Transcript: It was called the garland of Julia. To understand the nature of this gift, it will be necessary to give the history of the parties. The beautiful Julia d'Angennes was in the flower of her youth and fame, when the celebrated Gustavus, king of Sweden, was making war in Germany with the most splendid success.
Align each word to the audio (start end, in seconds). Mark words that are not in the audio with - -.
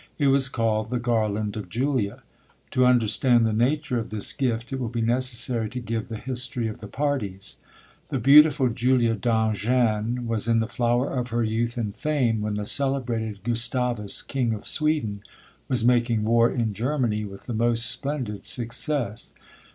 It 0.17 0.29
was 0.29 0.49
called 0.49 0.89
the 0.89 0.97
garland 0.97 1.55
of 1.55 1.69
Julia. 1.69 2.23
To 2.71 2.87
understand 2.87 3.45
the 3.45 3.53
nature 3.53 3.99
of 3.99 4.09
this 4.09 4.33
gift, 4.33 4.73
it 4.73 4.79
will 4.79 4.89
be 4.89 4.99
necessary 5.03 5.69
to 5.69 5.79
give 5.79 6.07
the 6.07 6.17
history 6.17 6.67
of 6.67 6.79
the 6.79 6.87
parties. 6.87 7.57
The 8.09 8.17
beautiful 8.17 8.69
Julia 8.69 9.13
d'Angennes 9.13 10.25
was 10.25 10.47
in 10.47 10.59
the 10.59 10.65
flower 10.67 11.13
of 11.13 11.29
her 11.29 11.43
youth 11.43 11.77
and 11.77 11.95
fame, 11.95 12.41
when 12.41 12.55
the 12.55 12.65
celebrated 12.65 13.43
Gustavus, 13.43 14.23
king 14.23 14.53
of 14.55 14.65
Sweden, 14.65 15.21
was 15.67 15.85
making 15.85 16.23
war 16.23 16.49
in 16.49 16.73
Germany 16.73 17.23
with 17.23 17.45
the 17.45 17.53
most 17.53 17.85
splendid 17.85 18.43
success. 18.47 19.35